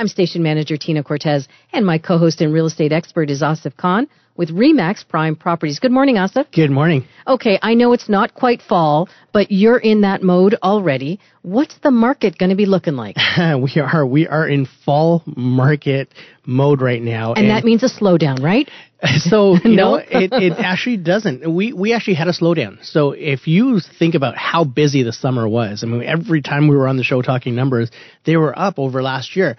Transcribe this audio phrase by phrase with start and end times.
[0.00, 4.08] I'm station manager Tina Cortez and my co-host and real estate expert is Asif Khan
[4.34, 5.78] with Remax Prime Properties.
[5.78, 6.50] Good morning, Asif.
[6.52, 7.04] Good morning.
[7.26, 11.20] Okay, I know it's not quite fall, but you're in that mode already.
[11.42, 13.16] What's the market going to be looking like?
[13.38, 16.14] we are we are in fall market
[16.46, 18.70] mode right now, and, and that means a slowdown, right?
[19.18, 19.96] So you no?
[19.96, 21.46] know, it, it actually doesn't.
[21.54, 22.82] We we actually had a slowdown.
[22.86, 26.76] So if you think about how busy the summer was, I mean, every time we
[26.76, 27.90] were on the show talking numbers,
[28.24, 29.58] they were up over last year.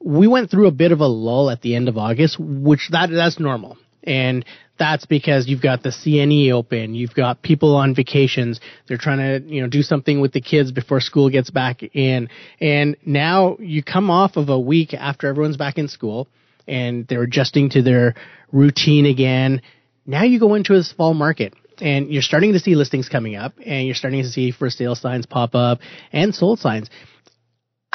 [0.00, 3.10] We went through a bit of a lull at the end of August, which that
[3.10, 3.78] that's normal.
[4.04, 4.44] And
[4.78, 9.48] that's because you've got the CNE open, you've got people on vacations, they're trying to,
[9.48, 12.28] you know, do something with the kids before school gets back in.
[12.60, 16.28] And now you come off of a week after everyone's back in school
[16.68, 18.14] and they're adjusting to their
[18.52, 19.62] routine again.
[20.04, 23.54] Now you go into this fall market and you're starting to see listings coming up
[23.64, 25.80] and you're starting to see for sale signs pop up
[26.12, 26.88] and sold signs.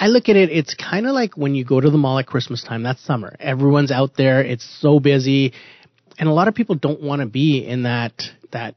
[0.02, 2.26] I look at it, it's kind of like when you go to the mall at
[2.26, 3.36] Christmas time, that's summer.
[3.40, 5.54] Everyone's out there, it's so busy
[6.22, 8.14] and a lot of people don't want to be in that
[8.52, 8.76] that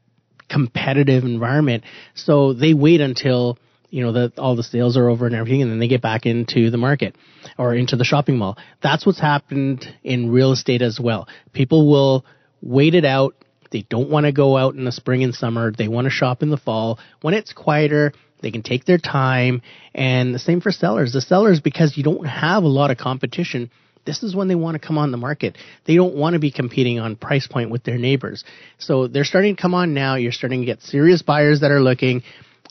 [0.49, 1.83] competitive environment,
[2.15, 3.57] so they wait until
[3.91, 6.25] you know that all the sales are over and everything, and then they get back
[6.25, 7.15] into the market
[7.57, 8.57] or into the shopping mall.
[8.81, 11.27] That's what's happened in real estate as well.
[11.53, 12.25] People will
[12.61, 13.35] wait it out.
[13.75, 15.69] They don't want to go out in the spring and summer.
[15.69, 18.13] They want to shop in the fall when it's quieter.
[18.41, 19.61] They can take their time,
[19.93, 21.11] and the same for sellers.
[21.11, 23.69] The sellers, because you don't have a lot of competition,
[24.05, 25.57] this is when they want to come on the market.
[25.83, 28.45] They don't want to be competing on price point with their neighbors.
[28.77, 30.15] So they're starting to come on now.
[30.15, 32.23] You're starting to get serious buyers that are looking,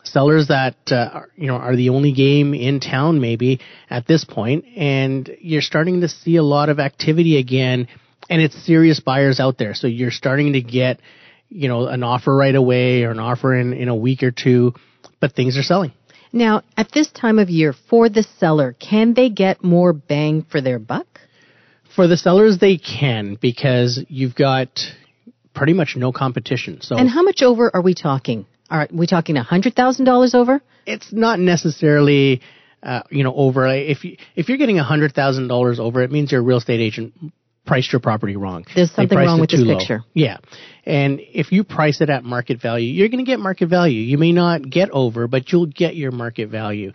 [0.04, 3.60] sellers that uh, are, you know are the only game in town maybe
[3.91, 7.88] at this point, and you're starting to see a lot of activity again.
[8.28, 9.74] And it's serious buyers out there.
[9.74, 11.00] So you're starting to get,
[11.48, 14.74] you know, an offer right away or an offer in, in a week or two,
[15.20, 15.92] but things are selling.
[16.32, 20.60] Now, at this time of year, for the seller, can they get more bang for
[20.60, 21.20] their buck?
[21.94, 24.80] For the sellers, they can because you've got
[25.54, 26.80] pretty much no competition.
[26.80, 28.46] So, and how much over are we talking?
[28.68, 30.60] Are we talking a hundred thousand dollars over?
[30.86, 32.40] It's not necessarily,
[32.82, 33.68] uh, you know, over.
[33.68, 36.80] If you if you're getting a hundred thousand dollars over, it means your real estate
[36.80, 37.14] agent
[37.64, 38.64] priced your property wrong.
[38.75, 39.78] There's something wrong with this low.
[39.78, 40.04] picture.
[40.12, 40.38] Yeah.
[40.84, 44.00] And if you price it at market value, you're going to get market value.
[44.00, 46.92] You may not get over, but you'll get your market value.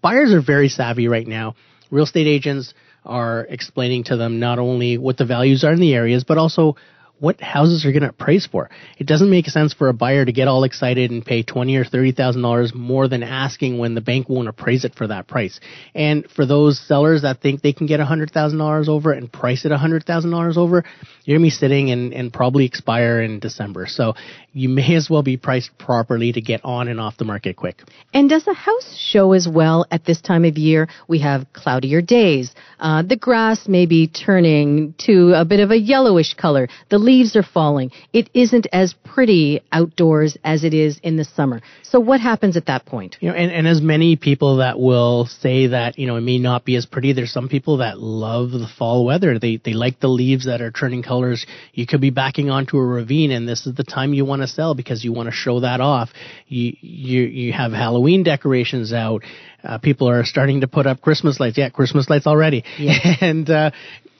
[0.00, 1.54] Buyers are very savvy right now.
[1.90, 5.94] Real estate agents are explaining to them not only what the values are in the
[5.94, 6.76] areas, but also
[7.24, 8.68] what houses are going to appraise for.
[8.98, 11.84] It doesn't make sense for a buyer to get all excited and pay twenty or
[11.84, 15.58] thirty thousand dollars more than asking when the bank won't appraise it for that price.
[15.94, 19.64] And for those sellers that think they can get hundred thousand dollars over and price
[19.64, 20.84] it hundred thousand dollars over,
[21.24, 23.86] you're gonna be sitting and, and probably expire in December.
[23.86, 24.14] So
[24.52, 27.82] you may as well be priced properly to get on and off the market quick.
[28.12, 30.88] And does the house show as well at this time of year?
[31.08, 32.54] We have cloudier days.
[32.78, 36.68] Uh, the grass may be turning to a bit of a yellowish color.
[36.90, 37.90] The leaves are falling.
[38.12, 41.62] It isn't as pretty outdoors as it is in the summer.
[41.82, 43.16] So what happens at that point?
[43.20, 46.38] You know, and, and as many people that will say that, you know, it may
[46.38, 49.38] not be as pretty, there's some people that love the fall weather.
[49.38, 51.46] They, they like the leaves that are turning colors.
[51.72, 54.48] You could be backing onto a ravine and this is the time you want to
[54.48, 56.10] sell because you want to show that off.
[56.48, 59.22] You, you, you have Halloween decorations out.
[59.62, 61.56] Uh, people are starting to put up Christmas lights.
[61.56, 62.64] Yeah, Christmas lights already.
[62.78, 62.98] Yeah.
[63.20, 63.70] and, uh,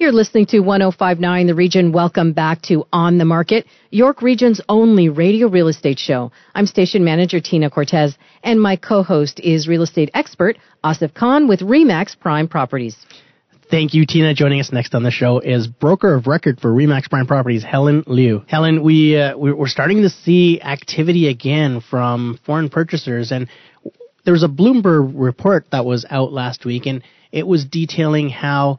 [0.00, 1.90] You're listening to 1059 The Region.
[1.90, 6.30] Welcome back to On the Market, York Region's only radio real estate show.
[6.54, 11.62] I'm station manager Tina Cortez, and my co-host is real estate expert Asif Khan with
[11.62, 12.96] Remax Prime Properties.
[13.72, 14.34] Thank you, Tina.
[14.34, 18.04] Joining us next on the show is broker of record for Remax Prime Properties, Helen
[18.06, 18.44] Liu.
[18.46, 23.48] Helen, we uh, we're starting to see activity again from foreign purchasers, and
[24.24, 27.02] there was a Bloomberg report that was out last week, and
[27.32, 28.78] it was detailing how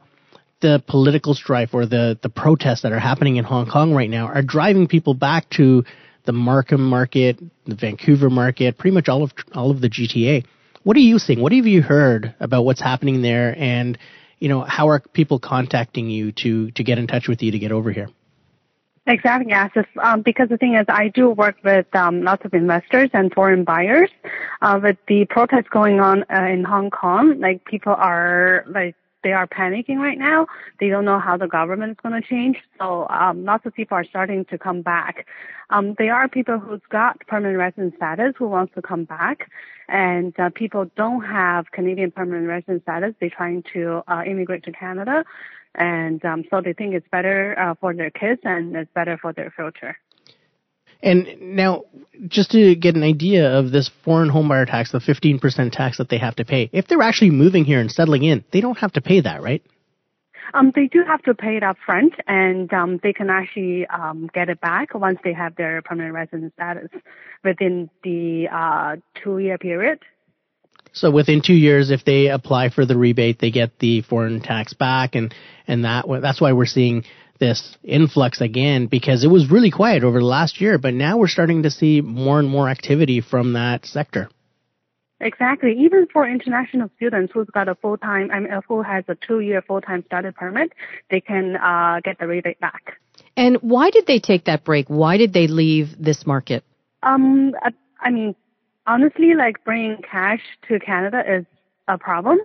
[0.60, 4.26] the political strife or the, the protests that are happening in Hong Kong right now
[4.26, 5.84] are driving people back to
[6.24, 10.44] the Markham market, the Vancouver market, pretty much all of all of the GTA.
[10.82, 11.40] What are you seeing?
[11.40, 13.54] What have you heard about what's happening there?
[13.58, 13.98] And
[14.38, 17.58] you know, how are people contacting you to to get in touch with you to
[17.58, 18.08] get over here?
[19.06, 19.70] Exactly, yes.
[20.00, 23.64] Um, because the thing is, I do work with um, lots of investors and foreign
[23.64, 24.10] buyers.
[24.62, 29.32] Uh, with the protests going on uh, in Hong Kong, like people are like they
[29.32, 30.46] are panicking right now.
[30.78, 32.56] They don't know how the government is going to change.
[32.78, 35.26] So um, lots of people are starting to come back.
[35.70, 39.50] Um, there are people who's got permanent resident status who wants to come back,
[39.88, 43.14] and uh, people don't have Canadian permanent resident status.
[43.20, 45.24] They're trying to uh, immigrate to Canada,
[45.74, 49.32] and um, so they think it's better uh, for their kids and it's better for
[49.32, 49.96] their future.
[51.02, 51.84] And now,
[52.28, 56.18] just to get an idea of this foreign homebuyer tax, the 15% tax that they
[56.18, 59.00] have to pay, if they're actually moving here and settling in, they don't have to
[59.00, 59.62] pay that, right?
[60.52, 64.28] Um, they do have to pay it up front, and um, they can actually um,
[64.34, 66.88] get it back once they have their permanent resident status
[67.44, 70.00] within the uh, two-year period.
[70.92, 74.72] So within two years, if they apply for the rebate, they get the foreign tax
[74.72, 75.32] back, and
[75.68, 77.04] and that that's why we're seeing
[77.40, 81.28] this influx again because it was really quiet over the last year, but now we're
[81.28, 84.28] starting to see more and more activity from that sector.
[85.20, 85.72] Exactly.
[85.78, 89.40] Even for international students who's got a full time, I mean, who has a two
[89.40, 90.72] year full time study permit,
[91.10, 92.98] they can uh, get the rebate back.
[93.36, 94.88] And why did they take that break?
[94.88, 96.64] Why did they leave this market?
[97.02, 97.52] Um,
[98.00, 98.34] I mean,
[98.86, 101.44] honestly, like bringing cash to Canada is
[101.86, 102.38] a problem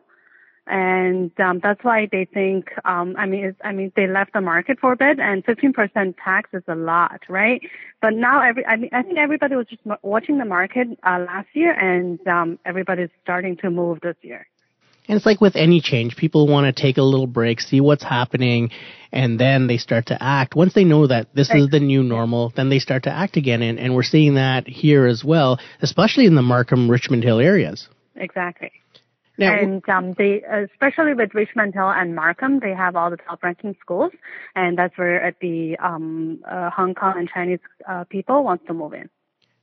[0.68, 2.72] and um, that's why they think.
[2.86, 6.50] Um, I mean, I mean, they left the market for a bit, and 15% tax
[6.54, 7.62] is a lot, right?
[8.02, 11.50] But now, every I mean, I think everybody was just watching the market uh, last
[11.54, 14.48] year, and um, everybody's starting to move this year.
[15.08, 18.04] And it's like with any change, people want to take a little break, see what's
[18.04, 18.72] happening,
[19.12, 20.56] and then they start to act.
[20.56, 23.62] Once they know that this is the new normal, then they start to act again.
[23.62, 27.88] And, and we're seeing that here as well, especially in the Markham, Richmond Hill areas.
[28.16, 28.72] Exactly.
[29.38, 33.76] Now, and um, they, especially with Richmond Hill and Markham, they have all the top-ranking
[33.82, 34.12] schools,
[34.56, 38.94] and that's where the um, uh, Hong Kong and Chinese uh, people want to move
[38.94, 39.10] in.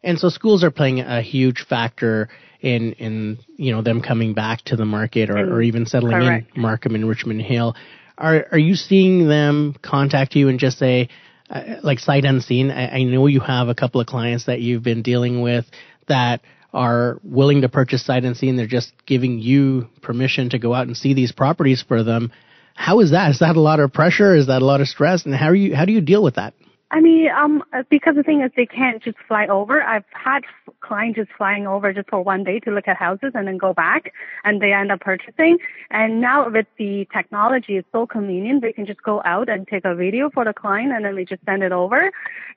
[0.03, 2.29] And so schools are playing a huge factor
[2.61, 6.57] in in you know them coming back to the market or, or even settling Correct.
[6.57, 7.75] in Markham and Richmond Hill.
[8.19, 11.09] Are are you seeing them contact you and just say,
[11.51, 12.71] uh, like sight unseen?
[12.71, 15.67] I, I know you have a couple of clients that you've been dealing with
[16.09, 16.41] that
[16.73, 18.57] are willing to purchase sight unseen.
[18.57, 22.33] They're just giving you permission to go out and see these properties for them.
[22.75, 23.31] How is that?
[23.31, 24.35] Is that a lot of pressure?
[24.35, 25.27] Is that a lot of stress?
[25.27, 25.77] And how are you?
[25.77, 26.55] How do you deal with that?
[26.93, 29.83] I mean, um, because the thing is, they can't just fly over.
[29.83, 30.45] I've had
[30.81, 33.73] clients just flying over just for one day to look at houses and then go
[33.73, 34.13] back,
[34.45, 35.57] and they end up purchasing.
[35.91, 38.61] And now with the technology, it's so convenient.
[38.61, 41.25] They can just go out and take a video for the client, and then they
[41.25, 42.11] just send it over.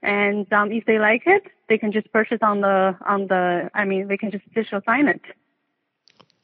[0.04, 3.72] And um, if they like it, they can just purchase on the on the.
[3.74, 5.22] I mean, they can just digital sign it.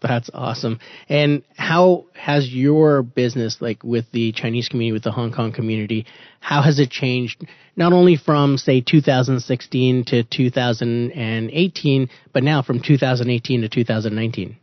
[0.02, 0.80] That's awesome.
[1.10, 6.08] And how has your business, like with the Chinese community, with the Hong Kong community,
[6.40, 13.62] how has it changed not only from, say, 2016 to 2018, but now from 2018
[13.62, 14.58] to 2019?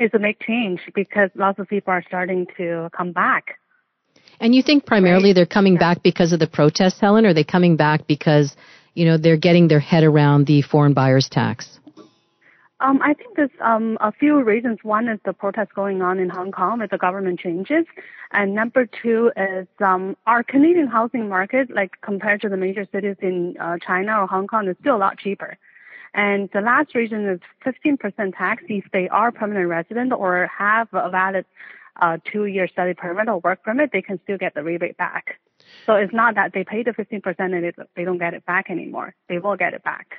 [0.00, 3.58] It's a big change because lots of people are starting to come back.
[4.40, 5.34] And you think primarily right?
[5.34, 5.80] they're coming yeah.
[5.80, 8.56] back because of the protests, Helen, or are they coming back because,
[8.94, 11.79] you know, they're getting their head around the foreign buyers tax?
[12.80, 14.78] Um, I think there's um, a few reasons.
[14.82, 17.84] One is the protests going on in Hong Kong with the government changes,
[18.32, 23.16] and number two is um, our Canadian housing market, like compared to the major cities
[23.20, 25.58] in uh, China or Hong Kong, is still a lot cheaper.
[26.14, 31.10] And the last reason is 15% tax if they are permanent resident or have a
[31.10, 31.44] valid
[32.00, 35.40] a two-year study permit or work permit, they can still get the rebate back.
[35.86, 38.70] So it's not that they pay the 15% and it, they don't get it back
[38.70, 39.14] anymore.
[39.28, 40.16] They will get it back.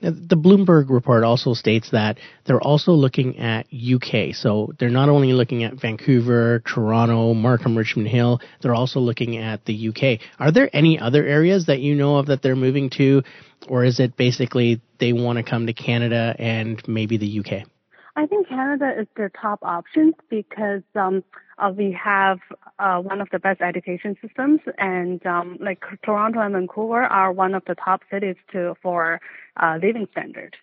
[0.00, 4.34] Now, the Bloomberg report also states that they're also looking at UK.
[4.34, 9.64] So they're not only looking at Vancouver, Toronto, Markham, Richmond Hill, they're also looking at
[9.64, 10.20] the UK.
[10.38, 13.22] Are there any other areas that you know of that they're moving to?
[13.68, 17.66] Or is it basically they want to come to Canada and maybe the UK?
[18.16, 21.24] I think Canada is their top option because um,
[21.58, 22.38] uh, we have
[22.78, 27.54] uh, one of the best education systems, and um, like Toronto and Vancouver are one
[27.54, 29.20] of the top cities to for
[29.60, 30.56] uh, living standard.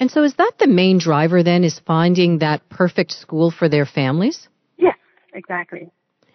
[0.00, 1.62] And so, is that the main driver then?
[1.62, 4.48] Is finding that perfect school for their families?
[4.78, 4.96] Yes,
[5.34, 5.90] exactly.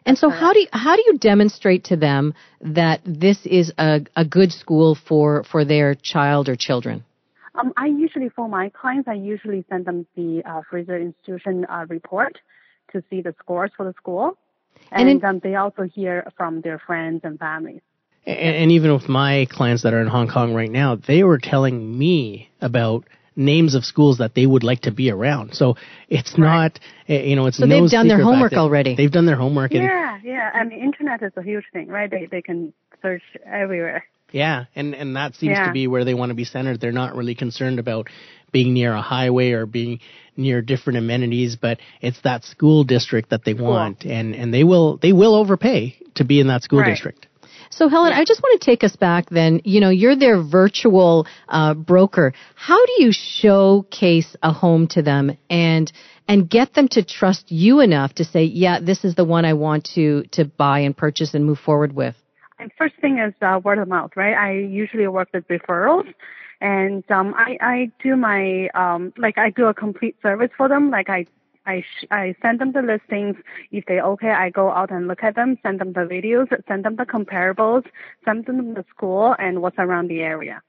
[0.05, 4.01] And so, how do you, how do you demonstrate to them that this is a,
[4.15, 7.05] a good school for for their child or children?
[7.55, 11.85] Um, I usually, for my clients, I usually send them the uh, Fraser Institution uh,
[11.87, 12.37] report
[12.91, 14.37] to see the scores for the school.
[14.91, 17.81] And, and in, um, they also hear from their friends and families.
[18.25, 21.37] And, and even with my clients that are in Hong Kong right now, they were
[21.37, 23.05] telling me about
[23.35, 25.55] names of schools that they would like to be around.
[25.55, 25.75] So
[26.09, 26.39] it's right.
[26.39, 28.95] not, eh, you know, it's so no they've done their homework already.
[28.95, 29.73] They've done their homework.
[29.73, 30.51] Yeah, yeah.
[30.53, 32.09] I mean, internet is a huge thing, right?
[32.09, 34.05] They they can search everywhere.
[34.33, 35.67] Yeah, and and that seems yeah.
[35.67, 36.81] to be where they want to be centered.
[36.81, 38.09] They're not really concerned about
[38.51, 39.99] being near a highway or being
[40.35, 44.11] near different amenities, but it's that school district that they want, cool.
[44.11, 46.89] and and they will they will overpay to be in that school right.
[46.89, 47.27] district.
[47.69, 49.61] So Helen, I just want to take us back then.
[49.65, 52.33] You know, you're their virtual uh, broker.
[52.55, 55.91] How do you showcase a home to them and
[56.27, 59.53] and get them to trust you enough to say, yeah, this is the one I
[59.53, 62.15] want to to buy and purchase and move forward with?
[62.63, 64.35] And first thing is uh, word of mouth, right?
[64.35, 66.07] I usually work with referrals,
[66.61, 70.89] and um, I I do my um, like I do a complete service for them.
[70.89, 71.25] Like I
[71.65, 73.35] I sh- I send them the listings.
[73.73, 76.85] If they okay, I go out and look at them, send them the videos, send
[76.85, 77.83] them the comparables,
[78.23, 80.61] send them the school and what's around the area.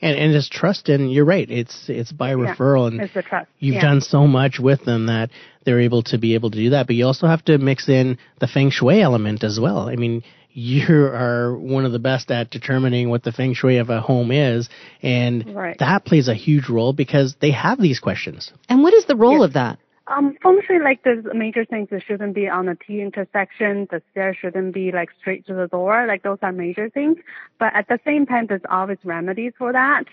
[0.00, 1.48] And and it's trust, and you're right.
[1.50, 3.50] It's it's by referral, and it's the trust.
[3.58, 3.82] You've yeah.
[3.82, 5.28] done so much with them that
[5.64, 6.86] they're able to be able to do that.
[6.86, 9.90] But you also have to mix in the feng shui element as well.
[9.90, 13.90] I mean, you are one of the best at determining what the feng shui of
[13.90, 14.68] a home is,
[15.02, 15.78] and right.
[15.78, 18.52] that plays a huge role because they have these questions.
[18.68, 19.44] And what is the role yes.
[19.48, 19.78] of that?
[20.08, 23.88] Um, feng shui, like the major things, it shouldn't be on a T intersection.
[23.90, 26.06] The stairs shouldn't be like straight to the door.
[26.06, 27.18] Like those are major things.
[27.58, 30.04] But at the same time, there's always remedies for that,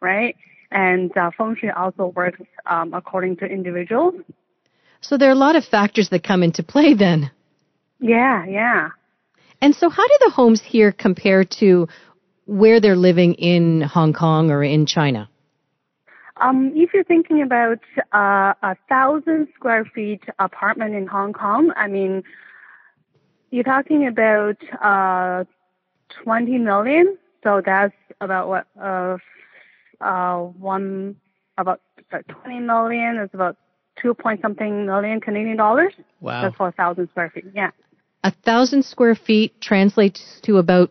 [0.00, 0.36] right?
[0.70, 4.14] And uh, feng shui also works um, according to individuals.
[5.00, 7.30] So there are a lot of factors that come into play then.
[8.00, 8.90] Yeah, yeah.
[9.60, 11.88] And so, how do the homes here compare to
[12.46, 15.28] where they're living in Hong Kong or in China?
[16.40, 17.80] Um, if you're thinking about
[18.12, 22.22] uh, a thousand square feet apartment in Hong Kong, I mean,
[23.50, 25.44] you're talking about uh,
[26.22, 27.18] 20 million.
[27.42, 29.16] So that's about what uh,
[30.00, 31.16] uh, one
[31.56, 31.80] about
[32.28, 33.56] 20 million is about
[34.00, 35.92] two point something million Canadian dollars.
[36.20, 36.42] Wow.
[36.42, 37.46] That's for a thousand square feet.
[37.52, 37.70] Yeah
[38.24, 40.90] a thousand square feet translates to about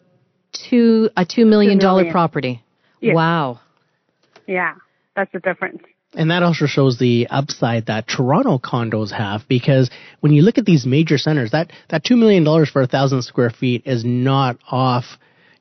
[0.52, 2.64] two a two million dollar property.
[3.02, 3.16] Yes.
[3.16, 3.60] Wow.
[4.48, 4.76] Yeah,
[5.16, 5.82] that's the difference.
[6.14, 9.90] And that also shows the upside that Toronto condos have because
[10.22, 13.50] when you look at these major centers, that, that $2 million for a thousand square
[13.50, 15.04] feet is not off,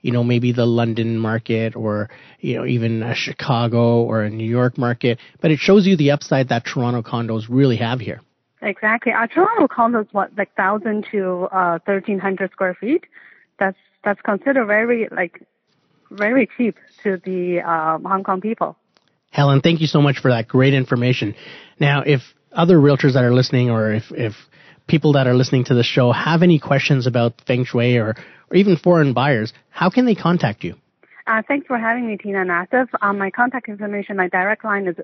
[0.03, 4.49] you know, maybe the London market or, you know, even a Chicago or a New
[4.49, 8.21] York market, but it shows you the upside that Toronto condos really have here.
[8.63, 9.13] Exactly.
[9.13, 13.05] Our Toronto is what, like thousand to uh thirteen hundred square feet.
[13.59, 15.43] That's that's considered very like
[16.11, 18.77] very cheap to the um, Hong Kong people.
[19.31, 21.35] Helen, thank you so much for that great information.
[21.79, 22.23] Now, if
[22.53, 24.35] other realtors that are listening, or if if
[24.87, 28.15] people that are listening to the show have any questions about feng shui or
[28.51, 30.77] or even foreign buyers, how can they contact you?
[31.27, 32.87] Uh, thanks for having me, Tina and Asif.
[33.03, 34.95] Um, my contact information, my direct line is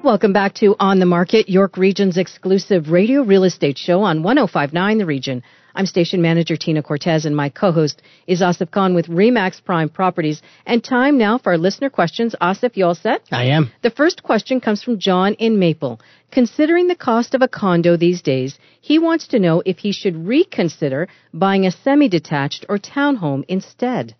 [0.05, 4.99] Welcome back to On the Market, York Region's exclusive radio real estate show on 1059
[4.99, 5.43] The Region.
[5.75, 10.43] I'm station manager Tina Cortez and my co-host is Asif Khan with Remax Prime Properties.
[10.67, 12.35] And time now for our listener questions.
[12.41, 13.23] Asif, you all set?
[13.31, 13.73] I am.
[13.83, 16.01] The first question comes from John in Maple.
[16.31, 20.27] Considering the cost of a condo these days, he wants to know if he should
[20.27, 24.15] reconsider buying a semi-detached or townhome instead.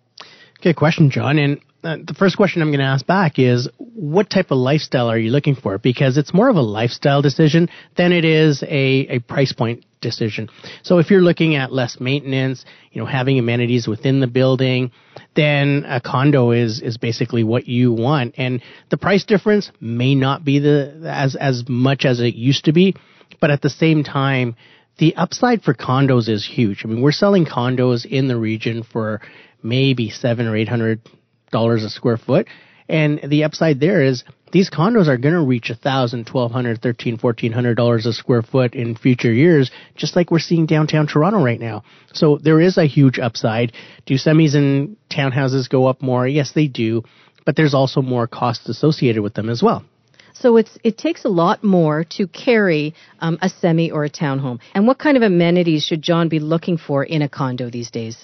[0.61, 1.37] Good question, John.
[1.37, 5.09] And uh, the first question I'm going to ask back is what type of lifestyle
[5.09, 5.77] are you looking for?
[5.77, 10.49] Because it's more of a lifestyle decision than it is a, a price point decision.
[10.83, 14.91] So if you're looking at less maintenance, you know, having amenities within the building,
[15.35, 18.35] then a condo is, is basically what you want.
[18.37, 22.73] And the price difference may not be the, as, as much as it used to
[22.73, 22.95] be,
[23.39, 24.55] but at the same time,
[24.99, 26.83] the upside for condos is huge.
[26.83, 29.21] I mean, we're selling condos in the region for
[29.63, 31.01] maybe seven or eight hundred
[31.53, 32.47] dollars a square foot.
[32.89, 36.81] And the upside there is these condos are going to reach a thousand, twelve hundred,
[36.81, 41.07] thirteen, fourteen hundred dollars a square foot in future years, just like we're seeing downtown
[41.07, 41.83] Toronto right now.
[42.13, 43.71] So there is a huge upside.
[44.05, 46.27] Do semis and townhouses go up more?
[46.27, 47.03] Yes, they do,
[47.45, 49.85] but there's also more costs associated with them as well.
[50.33, 54.59] So it's it takes a lot more to carry um, a semi or a townhome.
[54.75, 58.17] And what kind of amenities should John be looking for in a condo these days?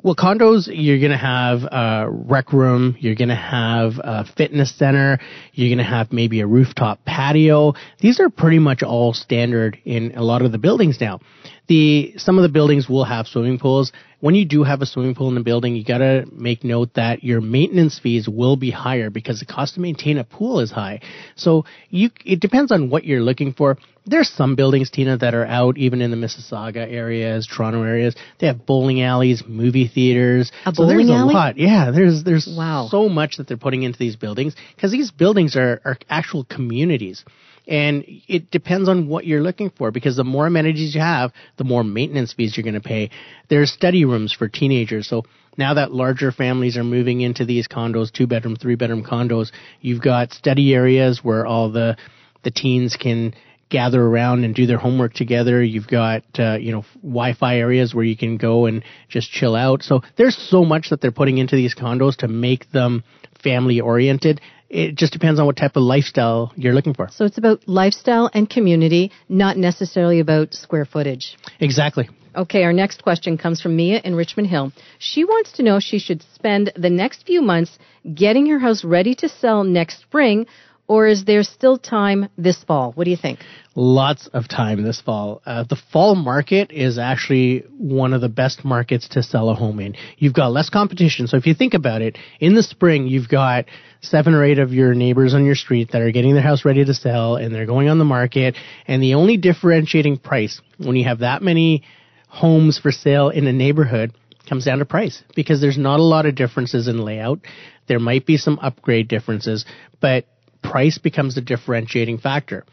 [0.00, 4.72] Well, condos, you're going to have a rec room, you're going to have a fitness
[4.78, 5.18] center,
[5.52, 7.74] you're going to have maybe a rooftop patio.
[7.98, 11.18] These are pretty much all standard in a lot of the buildings now.
[11.66, 13.90] The, some of the buildings will have swimming pools.
[14.20, 17.24] When you do have a swimming pool in the building, you gotta make note that
[17.24, 21.00] your maintenance fees will be higher because the cost to maintain a pool is high.
[21.34, 23.78] So you, it depends on what you're looking for
[24.08, 28.14] there's some buildings, Tina, that are out even in the Mississauga areas, Toronto areas.
[28.38, 30.50] They have bowling alleys, movie theaters.
[30.66, 31.32] A so there's alley?
[31.34, 31.56] a lot.
[31.58, 32.88] Yeah, there's there's Wow.
[32.90, 37.24] so much that they're putting into these buildings because these buildings are, are actual communities.
[37.66, 41.64] And it depends on what you're looking for because the more amenities you have, the
[41.64, 43.10] more maintenance fees you're going to pay.
[43.50, 45.06] There's study rooms for teenagers.
[45.06, 45.24] So
[45.58, 50.00] now that larger families are moving into these condos, two bedroom, three bedroom condos, you've
[50.00, 51.96] got study areas where all the
[52.44, 53.34] the teens can
[53.68, 55.62] gather around and do their homework together.
[55.62, 59.82] You've got uh, you know Wi-Fi areas where you can go and just chill out.
[59.82, 63.04] So there's so much that they're putting into these condos to make them
[63.42, 64.40] family oriented.
[64.68, 67.08] It just depends on what type of lifestyle you're looking for.
[67.10, 71.36] So it's about lifestyle and community, not necessarily about square footage.
[71.58, 72.10] Exactly.
[72.36, 74.70] Okay, our next question comes from Mia in Richmond Hill.
[74.98, 77.78] She wants to know if she should spend the next few months
[78.14, 80.46] getting her house ready to sell next spring,
[80.88, 82.92] or is there still time this fall?
[82.92, 83.40] What do you think?
[83.74, 85.42] Lots of time this fall.
[85.44, 89.78] Uh, the fall market is actually one of the best markets to sell a home
[89.80, 89.94] in.
[90.16, 91.26] You've got less competition.
[91.26, 93.66] So if you think about it, in the spring, you've got
[94.00, 96.84] seven or eight of your neighbors on your street that are getting their house ready
[96.84, 98.56] to sell and they're going on the market.
[98.86, 101.84] And the only differentiating price when you have that many
[102.28, 104.14] homes for sale in a neighborhood
[104.48, 107.40] comes down to price because there's not a lot of differences in layout.
[107.86, 109.66] There might be some upgrade differences,
[110.00, 110.24] but
[110.70, 112.64] price becomes the differentiating factor.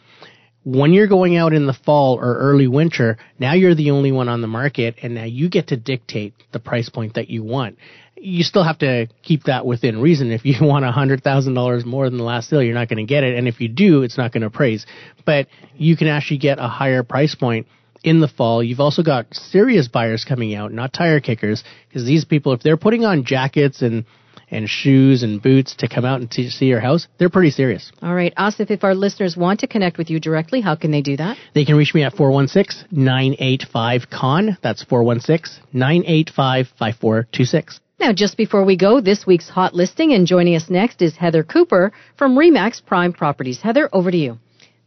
[0.63, 4.29] When you're going out in the fall or early winter, now you're the only one
[4.29, 7.77] on the market and now you get to dictate the price point that you want.
[8.17, 10.31] You still have to keep that within reason.
[10.31, 13.37] If you want $100,000 more than the last sale, you're not going to get it.
[13.37, 14.87] And if you do, it's not going to appraise.
[15.23, 17.67] But you can actually get a higher price point
[18.03, 18.63] in the fall.
[18.63, 22.77] You've also got serious buyers coming out, not tire kickers, because these people, if they're
[22.77, 24.05] putting on jackets and
[24.49, 27.91] and shoes and boots to come out and to see your house, they're pretty serious.
[28.01, 31.01] All right, Asif, if our listeners want to connect with you directly, how can they
[31.01, 31.37] do that?
[31.53, 34.57] They can reach me at 416-985-KHAN.
[34.61, 37.79] That's 416-985-5426.
[37.97, 41.43] Now, just before we go, this week's hot listing, and joining us next is Heather
[41.43, 43.61] Cooper from Remax Prime Properties.
[43.61, 44.37] Heather, over to you.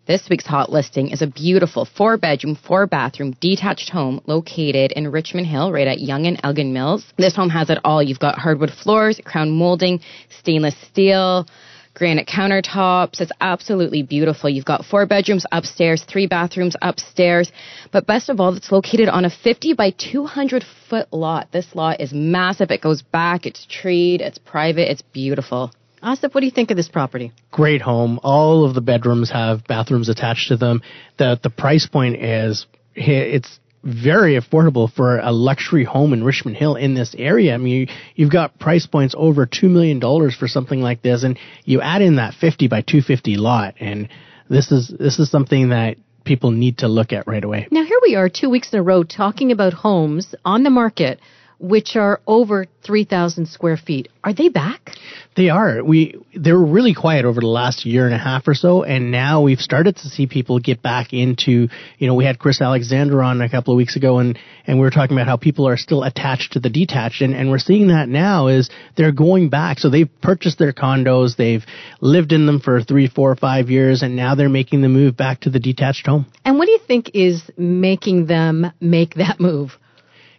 [0.09, 5.13] This week's hot listing is a beautiful four bedroom, four bathroom detached home located in
[5.13, 7.05] Richmond Hill, right at Yonge and Elgin Mills.
[7.19, 8.03] This home has it all.
[8.03, 11.47] You've got hardwood floors, crown molding, stainless steel,
[11.93, 13.21] granite countertops.
[13.21, 14.49] It's absolutely beautiful.
[14.49, 17.53] You've got four bedrooms upstairs, three bathrooms upstairs.
[17.93, 21.53] But best of all, it's located on a 50 by 200 foot lot.
[21.53, 22.71] This lot is massive.
[22.71, 23.45] It goes back.
[23.45, 24.23] It's treed.
[24.23, 24.91] It's private.
[24.91, 25.71] It's beautiful.
[26.03, 27.33] Asif, what do you think of this property?
[27.51, 28.21] Great home.
[28.23, 30.83] All of the bedrooms have bathrooms attached to them.
[31.19, 36.75] The the price point is it's very affordable for a luxury home in Richmond Hill
[36.75, 37.55] in this area.
[37.55, 41.23] I mean, you, you've got price points over two million dollars for something like this,
[41.23, 44.09] and you add in that fifty by two fifty lot, and
[44.49, 47.67] this is this is something that people need to look at right away.
[47.71, 51.21] Now, here we are two weeks in a row talking about homes on the market
[51.61, 54.09] which are over 3,000 square feet.
[54.23, 54.91] Are they back?
[55.37, 55.83] They are.
[55.83, 59.11] We they were really quiet over the last year and a half or so, and
[59.11, 61.69] now we've started to see people get back into.
[61.99, 64.83] You know, we had Chris Alexander on a couple of weeks ago, and and we
[64.83, 67.89] were talking about how people are still attached to the detached, and and we're seeing
[67.89, 69.79] that now is they're going back.
[69.79, 71.65] So they've purchased their condos, they've
[72.01, 75.41] lived in them for three, four, five years, and now they're making the move back
[75.41, 76.27] to the detached home.
[76.45, 79.79] And what do you think is making them make that move?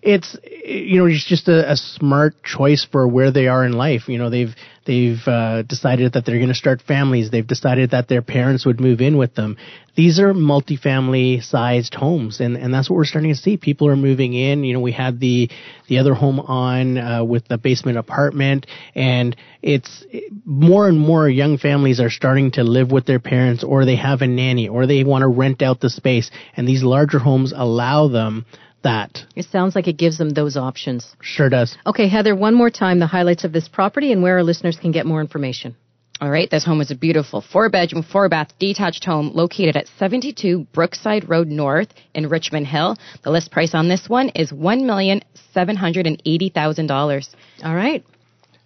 [0.02, 4.08] It's you know it's just a, a, smart choice for where they are in life.
[4.08, 7.32] You know they've they've uh, decided that they're going to start families.
[7.32, 9.58] They've decided that their parents would move in with them.
[9.96, 13.58] These are multifamily sized homes, and and that's what we're starting to see.
[13.58, 14.64] People are moving in.
[14.64, 15.50] You know we had the
[15.90, 20.06] the other home on uh, with the basement apartment, and it's
[20.46, 24.22] more and more young families are starting to live with their parents, or they have
[24.22, 28.08] a nanny, or they want to rent out the space, and these larger homes allow
[28.08, 28.46] them
[28.84, 29.24] that.
[29.36, 31.16] It sounds like it gives them those options.
[31.22, 31.78] Sure does.
[31.86, 34.92] Okay, Heather, one more time the highlights of this property and where our listeners can
[34.92, 35.76] get more information.
[36.22, 39.88] All right, this home is a beautiful four bedroom, four bath detached home located at
[40.00, 42.98] 72 Brookside Road North in Richmond Hill.
[43.24, 47.36] The list price on this one is $1,780,000.
[47.64, 48.04] All right.